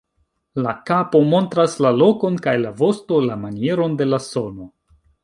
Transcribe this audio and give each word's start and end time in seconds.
La 0.67 0.71
kapo 0.89 1.19
montras 1.33 1.75
la 1.87 1.91
lokon 1.97 2.39
kaj 2.47 2.55
la 2.63 2.71
vosto 2.79 3.21
la 3.27 3.37
manieron 3.43 3.99
de 4.01 4.09
la 4.13 4.21
sono. 4.31 4.69